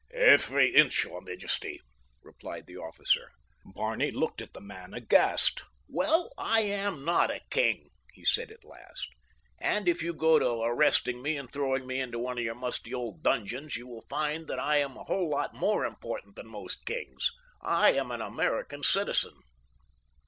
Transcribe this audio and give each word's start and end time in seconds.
"Every 0.15 0.73
inch, 0.73 1.03
your 1.03 1.21
majesty," 1.21 1.79
replied 2.23 2.65
the 2.65 2.75
officer. 2.75 3.29
Barney 3.63 4.09
looked 4.09 4.41
at 4.41 4.53
the 4.53 4.59
man 4.59 4.95
aghast. 4.95 5.61
"Well, 5.87 6.31
I 6.39 6.61
am 6.61 7.05
not 7.05 7.29
a 7.29 7.41
king," 7.51 7.91
he 8.11 8.25
said 8.25 8.49
at 8.51 8.63
last, 8.65 9.07
"and 9.59 9.87
if 9.87 10.01
you 10.01 10.15
go 10.15 10.39
to 10.39 10.63
arresting 10.63 11.21
me 11.21 11.37
and 11.37 11.51
throwing 11.53 11.85
me 11.85 11.99
into 11.99 12.17
one 12.17 12.39
of 12.39 12.43
your 12.43 12.55
musty 12.55 12.91
old 12.95 13.21
dungeons 13.21 13.77
you 13.77 13.85
will 13.85 14.07
find 14.09 14.47
that 14.47 14.57
I 14.57 14.77
am 14.77 14.97
a 14.97 15.03
whole 15.03 15.29
lot 15.29 15.53
more 15.53 15.85
important 15.85 16.35
than 16.35 16.47
most 16.47 16.87
kings. 16.87 17.29
I'm 17.61 18.09
an 18.09 18.21
American 18.21 18.81
citizen." 18.81 19.35